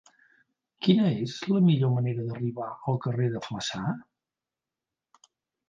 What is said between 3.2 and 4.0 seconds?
de Flaçà?